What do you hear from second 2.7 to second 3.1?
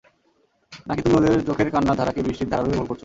ভুল করছ?